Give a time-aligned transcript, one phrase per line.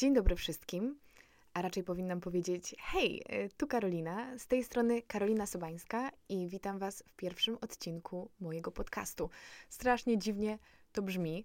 [0.00, 0.98] Dzień dobry wszystkim,
[1.54, 6.78] a raczej powinnam powiedzieć hej, y, tu Karolina, z tej strony Karolina Sobańska i witam
[6.78, 9.30] Was w pierwszym odcinku mojego podcastu.
[9.68, 10.58] Strasznie dziwnie
[10.92, 11.44] to brzmi,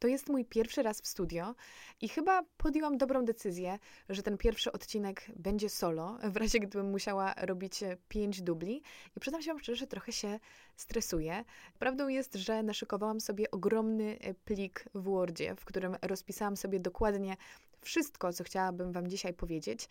[0.00, 1.54] to jest mój pierwszy raz w studio
[2.00, 3.78] i chyba podjęłam dobrą decyzję,
[4.08, 8.82] że ten pierwszy odcinek będzie solo, w razie gdybym musiała robić pięć dubli.
[9.16, 10.38] I przyznam się Wam szczerze, że trochę się
[10.76, 11.44] stresuję.
[11.78, 17.36] Prawdą jest, że naszykowałam sobie ogromny plik w Wordzie, w którym rozpisałam sobie dokładnie
[17.80, 19.88] wszystko, co chciałabym Wam dzisiaj powiedzieć,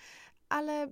[0.49, 0.87] ale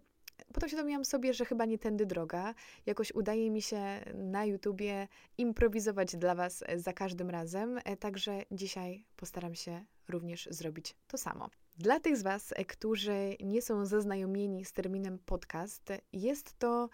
[0.54, 2.54] potem świadomiłam sobie, że chyba nie tędy droga.
[2.86, 3.82] Jakoś udaje mi się
[4.14, 10.96] na YouTubie improwizować dla Was za każdym razem, e, także dzisiaj postaram się również zrobić
[11.08, 11.50] to samo.
[11.78, 16.90] Dla tych z Was, e, którzy nie są zaznajomieni z terminem podcast, jest to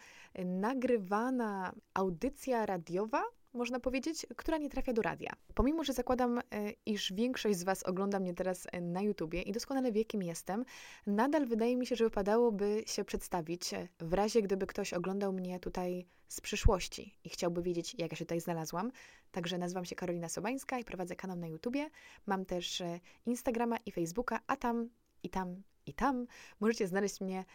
[0.46, 3.24] nagrywana audycja radiowa,
[3.54, 5.34] można powiedzieć, która nie trafia do radia.
[5.54, 6.42] Pomimo, że zakładam, e,
[6.86, 10.66] iż większość z Was ogląda mnie teraz e, na YouTubie i doskonale wie, kim jestem,
[11.08, 15.60] nadal wydaje mi się, że wypadałoby się przedstawić, e, w razie gdyby ktoś oglądał mnie
[15.60, 18.92] tutaj z przyszłości i chciałby wiedzieć, jak ja się tutaj znalazłam.
[19.32, 21.90] Także nazywam się Karolina Sobańska i prowadzę kanał na YouTubie.
[22.26, 22.84] Mam też
[23.26, 24.90] Instagrama i Facebooka, a tam
[25.24, 26.28] i tam i tam
[26.60, 27.46] możecie znaleźć mnie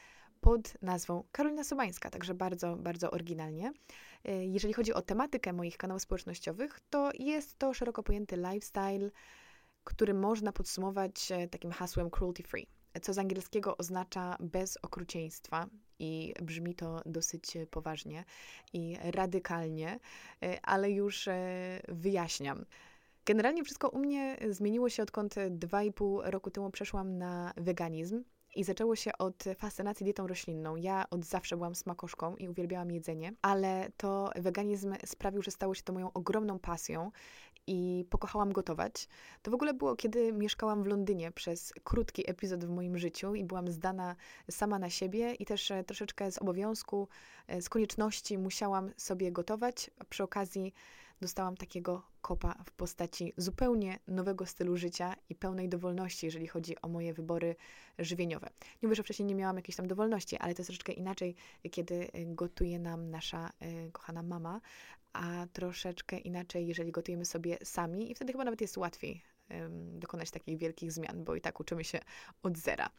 [0.41, 3.73] pod nazwą Karolina Sobańska, także bardzo, bardzo oryginalnie.
[4.25, 9.11] E, jeżeli chodzi o tematykę moich kanałów społecznościowych, to jest to szeroko pojęty lifestyle,
[9.85, 12.67] który można podsumować e, takim hasłem cruelty free,
[13.03, 15.67] co z angielskiego oznacza bez okrucieństwa
[15.99, 18.25] i brzmi to dosyć poważnie
[18.73, 19.99] i radykalnie,
[20.43, 21.29] e, ale już
[21.89, 22.65] wyjaśniam.
[23.27, 28.25] Generalnie wszystko u mnie zmieniło się odkąd 2,5 roku temu przeszłam na weganizm.
[28.55, 30.77] I zaczęło się od fascynacji dietą roślinną.
[30.77, 35.83] Ja od zawsze byłam smakoszką i uwielbiałam jedzenie, ale to weganizm sprawił, że stało się
[35.83, 37.11] to moją ogromną pasją
[37.69, 39.09] i pokochałam gotować.
[39.43, 43.45] To w ogóle było, kiedy mieszkałam w Londynie przez krótki epizod w moim życiu i
[43.45, 44.17] byłam zdana
[44.51, 47.09] sama na siebie i też e, troszeczkę z obowiązku,
[47.47, 49.91] e, z konieczności musiałam sobie gotować.
[50.09, 50.75] Przy okazji
[51.21, 56.89] dostałam takiego kopa w postaci zupełnie nowego stylu życia i pełnej dowolności, jeżeli chodzi o
[56.89, 57.57] moje wybory
[57.99, 58.51] żywieniowe.
[58.83, 61.35] Nie mówię, że wcześniej nie miałam jakiejś tam dowolności, ale to jest troszeczkę inaczej,
[61.71, 64.61] kiedy gotuje nam nasza y, kochana mama,
[65.13, 69.23] a troszeczkę inaczej, jeżeli gotujemy sobie sami i wtedy chyba nawet jest łatwiej
[69.93, 72.01] dokonać takich wielkich zmian, bo i tak uczymy się
[72.43, 72.91] od zera.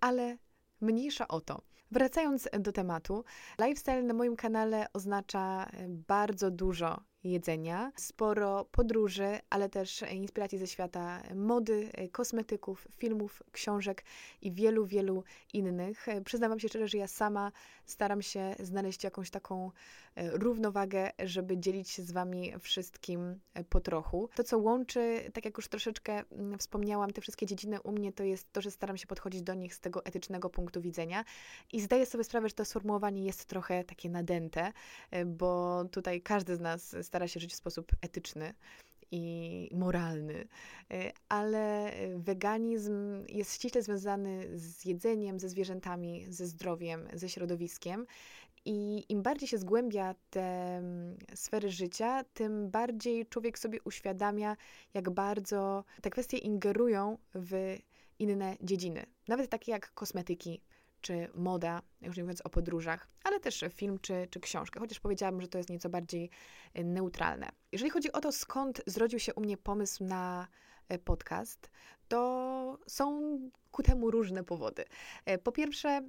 [0.00, 0.36] Ale
[0.80, 1.62] Mniejsza o to.
[1.90, 3.24] Wracając do tematu,
[3.58, 11.22] lifestyle na moim kanale oznacza bardzo dużo jedzenia, sporo podróży, ale też inspiracji ze świata
[11.34, 14.04] mody, kosmetyków, filmów, książek
[14.42, 16.06] i wielu, wielu innych.
[16.24, 17.52] Przyznam się szczerze, że ja sama
[17.86, 19.70] staram się znaleźć jakąś taką
[20.14, 24.28] e, równowagę, żeby dzielić się z Wami wszystkim e, po trochu.
[24.34, 28.24] To, co łączy, tak jak już troszeczkę mm, wspomniałam, te wszystkie dziedziny u mnie, to
[28.24, 31.24] jest to, że staram się podchodzić do nich z tego etycznego punktu widzenia
[31.72, 34.72] i zdaję sobie sprawę, że to sformułowanie jest trochę takie nadęte,
[35.10, 38.54] e, bo tutaj każdy z nas stara się żyć w sposób etyczny
[39.10, 40.48] i moralny,
[40.90, 48.06] e, ale weganizm jest ściśle związany z jedzeniem, ze zwierzętami, ze zdrowiem, ze środowiskiem.
[48.64, 54.56] I im bardziej się zgłębia te mm, sfery życia, tym bardziej człowiek sobie uświadamia,
[54.94, 57.76] jak bardzo te kwestie ingerują w
[58.18, 60.60] inne dziedziny, nawet takie jak kosmetyki,
[61.06, 65.40] czy moda, już nie mówiąc o podróżach, ale też film czy, czy książkę, chociaż powiedziałabym,
[65.40, 66.30] że to jest nieco bardziej
[66.74, 67.48] e, neutralne.
[67.72, 70.46] Jeżeli chodzi o to, skąd zrodził się u mnie pomysł na
[70.88, 71.70] e, podcast,
[72.08, 73.38] to są
[73.70, 74.84] ku temu różne powody.
[75.24, 76.00] E, po pierwsze,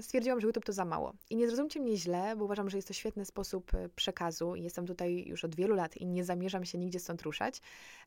[0.00, 1.14] stwierdziłam, że YouTube to za mało.
[1.30, 4.54] I nie zrozumcie mnie źle, bo uważam, że jest to świetny sposób przekazu.
[4.56, 7.60] Jestem tutaj już od wielu lat i nie zamierzam się nigdzie stąd ruszać,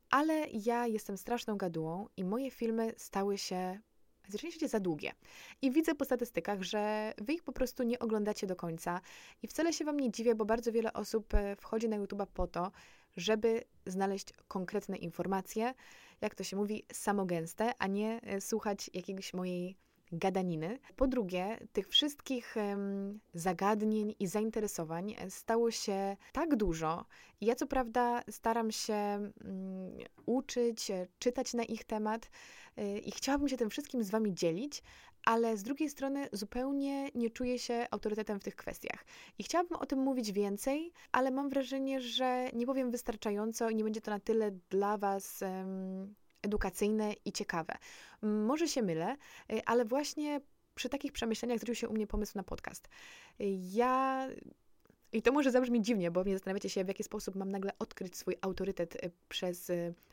[0.09, 3.79] ale ja jestem straszną gadułą i moje filmy stały się
[4.31, 5.11] rzeczywiście za długie.
[5.61, 9.01] I widzę po statystykach, że wy ich po prostu nie oglądacie do końca.
[9.43, 12.47] I wcale się wam nie dziwię, bo bardzo wiele osób e, wchodzi na YouTube'a po
[12.47, 12.71] to,
[13.17, 15.73] żeby znaleźć konkretne informacje,
[16.21, 19.75] jak to się mówi, samogęste, a nie e, słuchać jakiejś mojej
[20.17, 20.79] gadaniny.
[20.95, 22.55] Po drugie, tych wszystkich
[23.33, 27.05] zagadnień i zainteresowań stało się tak dużo.
[27.41, 29.31] Ja co prawda staram się mm,
[30.25, 32.29] uczyć, czytać na ich temat
[32.79, 34.83] y, i chciałabym się tym wszystkim z Wami dzielić,
[35.25, 39.05] ale z drugiej strony zupełnie nie czuję się autorytetem w tych kwestiach.
[39.39, 43.83] I chciałabym o tym mówić więcej, ale mam wrażenie, że nie powiem wystarczająco i nie
[43.83, 45.41] będzie to na tyle dla Was.
[45.41, 46.15] Um,
[46.45, 47.73] edukacyjne i ciekawe.
[48.21, 49.15] Może się mylę,
[49.51, 50.41] y, ale właśnie
[50.75, 52.87] przy takich przemyśleniach zrodził się u mnie pomysł na podcast.
[53.41, 54.27] Y, ja
[55.11, 58.17] I to może zabrzmi dziwnie, bo mnie zastanawiacie się, w jaki sposób mam nagle odkryć
[58.17, 59.71] swój autorytet y, przez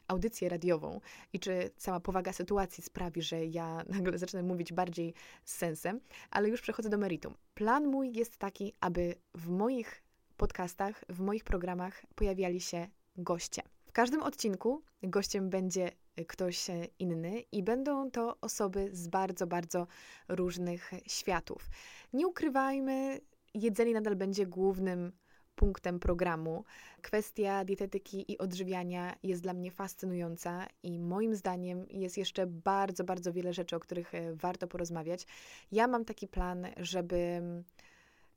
[0.09, 1.01] audycję radiową
[1.33, 5.15] i czy cała powaga sytuacji sprawi, że ja nagle zacznę mówić bardziej
[5.45, 6.01] z sensem,
[6.31, 7.35] ale już przechodzę do meritum.
[7.55, 10.03] Plan mój jest taki, aby w moich
[10.37, 13.63] podcastach, w moich programach pojawiali się goście.
[13.87, 15.93] W każdym odcinku gościem będzie
[16.29, 16.67] ktoś
[16.99, 19.87] inny i będą to osoby z bardzo, bardzo
[20.29, 21.69] różnych światów.
[22.13, 23.21] Nie ukrywajmy,
[23.55, 25.13] jedzenie nadal będzie głównym
[25.55, 26.65] punktem programu.
[27.03, 33.33] Kwestia dietetyki i odżywiania jest dla mnie fascynująca i moim zdaniem jest jeszcze bardzo, bardzo
[33.33, 35.27] wiele rzeczy, o których e, warto porozmawiać.
[35.73, 37.43] Ja mam taki plan, żeby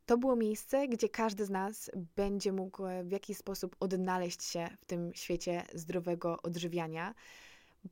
[0.06, 4.68] to było miejsce, gdzie każdy z nas będzie mógł e, w jakiś sposób odnaleźć się
[4.82, 7.14] w tym świecie zdrowego odżywiania,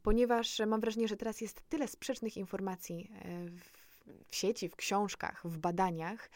[0.03, 3.83] ponieważ mam wrażenie, że teraz jest tyle sprzecznych informacji e, w,
[4.27, 6.29] w sieci, w książkach, w badaniach,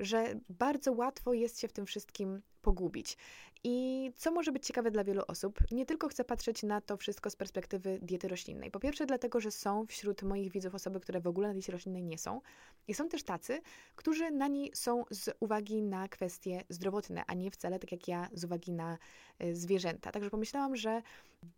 [0.00, 3.16] że bardzo łatwo jest się w tym wszystkim pogubić.
[3.64, 7.30] I co może być ciekawe dla wielu osób, nie tylko chcę patrzeć na to wszystko
[7.30, 8.70] z perspektywy diety roślinnej.
[8.70, 12.04] Po pierwsze, dlatego, że są wśród moich widzów osoby, które w ogóle na diecie roślinnej
[12.04, 12.40] nie są.
[12.88, 13.60] I są też tacy,
[13.96, 18.28] którzy na niej są z uwagi na kwestie zdrowotne, a nie wcale tak jak ja
[18.32, 18.98] z uwagi na
[19.42, 20.12] y, zwierzęta.
[20.12, 21.02] Także pomyślałam, że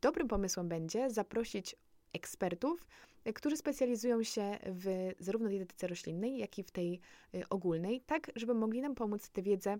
[0.00, 1.76] dobrym pomysłem będzie zaprosić
[2.12, 2.86] ekspertów,
[3.34, 7.00] którzy specjalizują się w zarówno dietetyce roślinnej, jak i w tej
[7.34, 9.78] y, ogólnej, tak żeby mogli nam pomóc tę wiedzę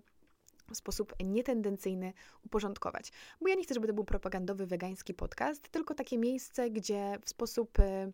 [0.71, 2.13] w sposób nietendencyjny
[2.45, 3.11] uporządkować.
[3.41, 7.29] Bo ja nie chcę, żeby to był propagandowy wegański podcast, tylko takie miejsce, gdzie w
[7.29, 8.13] sposób y,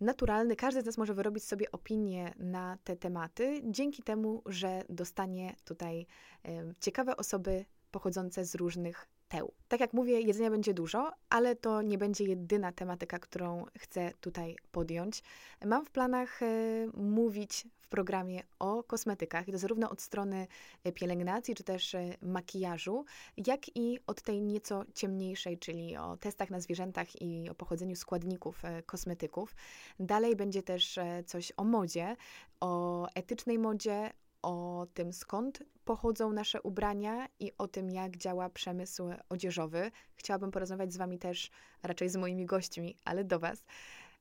[0.00, 5.54] naturalny każdy z nas może wyrobić sobie opinię na te tematy, dzięki temu, że dostanie
[5.64, 6.06] tutaj
[6.48, 9.52] y, ciekawe osoby pochodzące z różnych teł.
[9.68, 14.56] Tak jak mówię, jedzenia będzie dużo, ale to nie będzie jedyna tematyka, którą chcę tutaj
[14.72, 15.22] podjąć.
[15.64, 16.46] Mam w planach e,
[16.94, 20.46] mówić w programie o kosmetykach, i to zarówno od strony
[20.84, 23.04] e, pielęgnacji czy też e, makijażu,
[23.46, 28.62] jak i od tej nieco ciemniejszej, czyli o testach na zwierzętach i o pochodzeniu składników
[28.86, 29.54] kosmetyków.
[30.00, 32.16] Dalej będzie też coś o modzie,
[32.60, 34.10] o etycznej modzie,
[34.46, 39.90] o tym, skąd pochodzą nasze ubrania i o tym, jak działa przemysł odzieżowy.
[40.16, 41.50] Chciałabym porozmawiać z Wami też,
[41.82, 43.64] raczej z moimi gośćmi, ale do Was,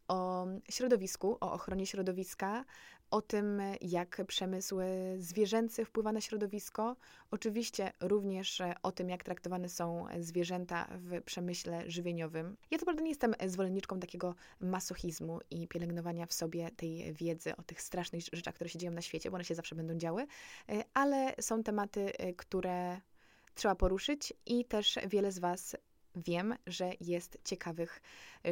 [0.07, 2.66] o środowisku, o ochronie środowiska,
[3.11, 4.79] o tym, jak przemysł
[5.17, 6.95] zwierzęcy wpływa na środowisko.
[7.31, 12.57] Oczywiście również o tym, jak traktowane są zwierzęta w przemyśle żywieniowym.
[12.71, 17.63] Ja to prawda nie jestem zwolenniczką takiego masochizmu i pielęgnowania w sobie tej wiedzy o
[17.63, 20.27] tych strasznych rzeczach, które się dzieją na świecie, bo one się zawsze będą działy,
[20.93, 23.01] ale są tematy, które
[23.55, 25.75] trzeba poruszyć i też wiele z Was
[26.15, 28.01] wiem, że jest ciekawych,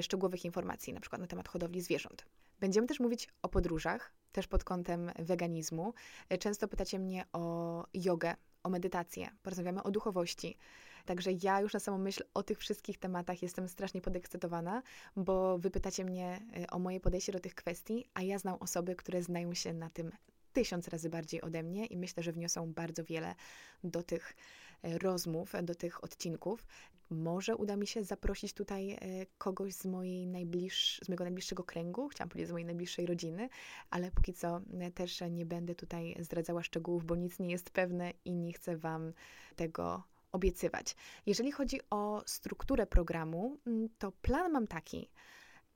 [0.01, 2.25] szczegółowych informacji, na przykład na temat hodowli zwierząt.
[2.59, 5.93] Będziemy też mówić o podróżach, też pod kątem weganizmu.
[6.39, 10.57] Często pytacie mnie o jogę, o medytację, porozmawiamy o duchowości.
[11.05, 14.83] Także ja już na samą myśl o tych wszystkich tematach jestem strasznie podekscytowana,
[15.15, 18.95] bo wy pytacie mnie e, o moje podejście do tych kwestii, a ja znam osoby,
[18.95, 20.11] które znają się na tym
[20.53, 23.35] tysiąc razy bardziej ode mnie i myślę, że wniosą bardzo wiele
[23.83, 24.35] do tych e,
[24.83, 26.65] rozmów, do tych odcinków.
[27.09, 28.97] Może uda mi się zaprosić tutaj e,
[29.37, 33.49] kogoś z, mojej najbliższ, z mojego najbliższego kręgu, chciałam powiedzieć z mojej najbliższej rodziny,
[33.89, 38.13] ale póki co e, też nie będę tutaj zdradzała szczegółów, bo nic nie jest pewne
[38.25, 39.13] i nie chcę Wam
[39.55, 40.95] tego obiecywać.
[41.25, 45.09] Jeżeli chodzi o strukturę programu, mm, to plan mam taki.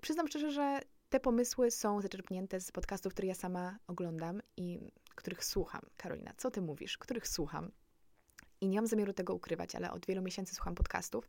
[0.02, 4.80] Przyznam szczerze, że te pomysły są zaczerpnięte z podcastów, które ja sama oglądam i
[5.16, 5.82] których słucham.
[5.98, 6.98] Karolina, co ty mówisz?
[6.98, 7.72] Których słucham?
[8.62, 11.28] I nie mam zamiaru tego ukrywać, ale od wielu miesięcy słucham podcastów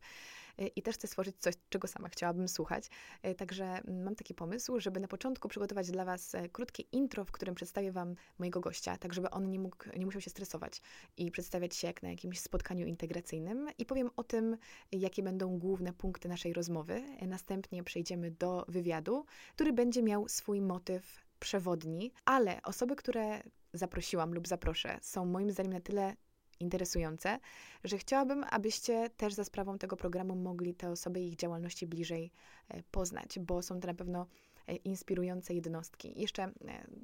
[0.61, 2.89] y, i też chcę stworzyć coś, czego sama chciałabym słuchać.
[3.25, 7.31] Y, także mam taki pomysł, żeby na początku przygotować dla Was e, krótkie intro, w
[7.31, 10.81] którym przedstawię Wam mojego gościa, tak żeby on nie, mógł, nie musiał się stresować
[11.17, 13.67] i przedstawiać się jak na jakimś spotkaniu integracyjnym.
[13.77, 14.57] I powiem o tym,
[14.91, 17.03] jakie będą główne punkty naszej rozmowy.
[17.19, 23.43] E, następnie przejdziemy do wywiadu, który będzie miał swój motyw przewodni, ale osoby, które
[23.73, 26.15] zaprosiłam lub zaproszę, są moim zdaniem na tyle
[26.59, 27.39] interesujące,
[27.83, 32.31] że chciałabym, abyście też za sprawą tego programu mogli te osoby i ich działalności bliżej
[32.69, 34.27] e, poznać, bo są to na pewno
[34.67, 36.21] e, inspirujące jednostki.
[36.21, 36.51] Jeszcze e,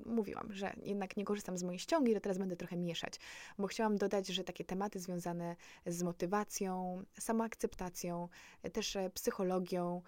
[0.05, 3.19] mówiłam, że jednak nie korzystam z mojej ściągi, że teraz będę trochę mieszać,
[3.57, 8.29] bo chciałam dodać, że takie tematy związane z motywacją, samoakceptacją,
[8.73, 10.01] też psychologią,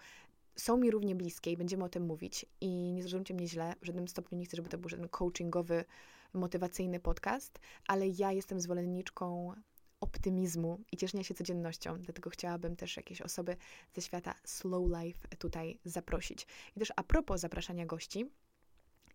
[0.56, 2.46] są mi równie bliskie i będziemy o tym mówić.
[2.60, 5.84] I nie zrozumcie mnie źle, w żadnym stopniu nie chcę, żeby to był żaden coachingowy
[6.32, 9.54] motywacyjny podcast, ale ja jestem zwolenniczką
[10.00, 13.56] optymizmu i cieszenia się codziennością, dlatego chciałabym też jakieś osoby
[13.94, 16.46] ze świata slow life tutaj zaprosić.
[16.76, 18.30] I też a propos zapraszania gości,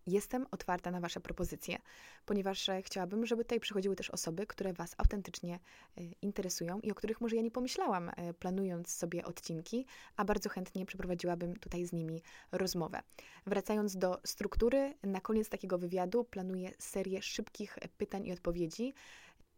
[0.06, 1.78] Jestem otwarta na Wasze propozycje,
[2.26, 7.20] ponieważ chciałabym, żeby tutaj przychodziły też osoby, które Was autentycznie e, interesują i o których
[7.20, 12.22] może ja nie pomyślałam, e, planując sobie odcinki, a bardzo chętnie przeprowadziłabym tutaj z nimi
[12.52, 13.00] rozmowę.
[13.46, 18.94] Wracając do struktury, na koniec takiego wywiadu planuję serię szybkich pytań i odpowiedzi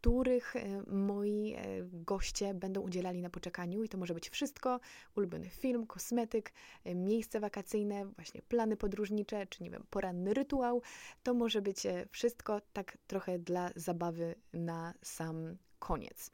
[0.01, 1.63] których e, moi e,
[1.93, 4.79] goście będą udzielali na poczekaniu i to może być wszystko,
[5.15, 10.81] ulubiony film, kosmetyk, e, miejsce wakacyjne, właśnie plany podróżnicze, czy nie wiem, poranny rytuał.
[11.23, 16.31] To może być wszystko tak trochę dla zabawy na sam koniec.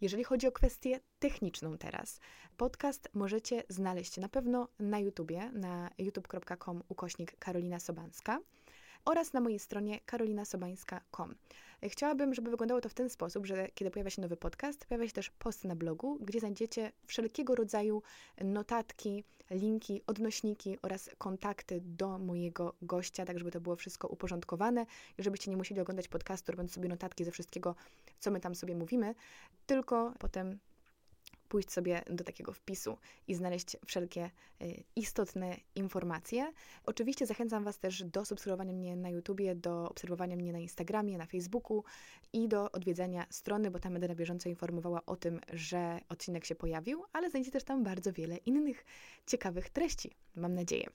[0.00, 2.20] Jeżeli chodzi o kwestię techniczną teraz,
[2.56, 8.40] podcast możecie znaleźć na pewno na YouTubie, na youtube.com ukośnik Karolina Sobanska
[9.04, 11.34] oraz na mojej stronie karolinasobańska.com.
[11.88, 15.12] Chciałabym, żeby wyglądało to w ten sposób, że kiedy pojawia się nowy podcast, pojawia się
[15.12, 18.02] też post na blogu, gdzie znajdziecie wszelkiego rodzaju
[18.44, 24.86] notatki, linki, odnośniki oraz kontakty do mojego gościa, tak żeby to było wszystko uporządkowane
[25.18, 27.74] i żebyście nie musieli oglądać podcastu, robiąc sobie notatki ze wszystkiego,
[28.18, 29.14] co my tam sobie mówimy,
[29.66, 30.58] tylko potem
[31.50, 34.30] pójść sobie do takiego wpisu i znaleźć wszelkie
[34.62, 36.52] y, istotne informacje.
[36.84, 41.26] Oczywiście zachęcam Was też do subskrybowania mnie na YouTubie, do obserwowania mnie na Instagramie, na
[41.26, 41.84] Facebooku
[42.32, 46.54] i do odwiedzania strony, bo tam będę na bieżąco informowała o tym, że odcinek się
[46.54, 48.84] pojawił, ale znajdziecie też tam bardzo wiele innych
[49.26, 50.86] ciekawych treści, mam nadzieję.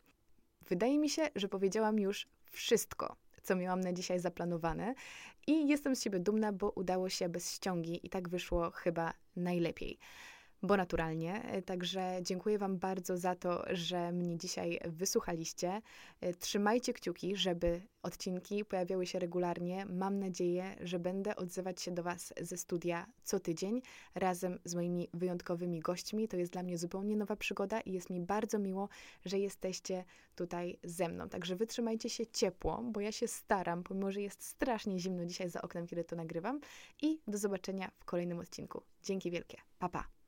[0.69, 4.95] Wydaje mi się, że powiedziałam już wszystko, co miałam na dzisiaj zaplanowane
[5.47, 9.99] i jestem z siebie dumna, bo udało się bez ściągi i tak wyszło chyba najlepiej
[10.65, 11.43] bo naturalnie.
[11.43, 15.81] E, także dziękuję Wam bardzo za to, że mnie dzisiaj wysłuchaliście.
[16.21, 19.85] E, trzymajcie kciuki, żeby odcinki pojawiały się regularnie.
[19.85, 23.81] Mam nadzieję, że będę odzywać się do Was ze studia co tydzień
[24.15, 26.27] razem z moimi wyjątkowymi gośćmi.
[26.27, 28.89] To jest dla mnie zupełnie nowa przygoda i jest mi bardzo miło,
[29.25, 30.05] że jesteście
[30.35, 31.29] tutaj ze mną.
[31.29, 35.61] Także wytrzymajcie się ciepło, bo ja się staram, pomimo że jest strasznie zimno dzisiaj za
[35.61, 36.59] oknem, kiedy to nagrywam.
[37.01, 38.81] I do zobaczenia w kolejnym odcinku.
[39.03, 39.57] Dzięki wielkie.
[39.79, 40.24] Pa, pa.